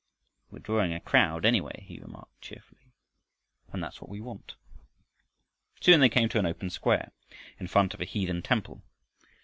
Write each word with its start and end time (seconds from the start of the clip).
"We're 0.49 0.57
drawing 0.57 0.93
a 0.95 0.99
crowd, 0.99 1.45
anyway," 1.45 1.83
he 1.87 1.99
remarked 1.99 2.41
cheerfully, 2.41 2.91
"and 3.71 3.83
that's 3.83 4.01
what 4.01 4.09
we 4.09 4.19
want." 4.19 4.55
Soon 5.79 5.99
they 5.99 6.09
came 6.09 6.27
to 6.29 6.39
an 6.39 6.45
open 6.47 6.71
square 6.71 7.11
in 7.59 7.67
front 7.67 7.93
of 7.93 8.01
a 8.01 8.05
heathen 8.05 8.41
temple. 8.41 8.81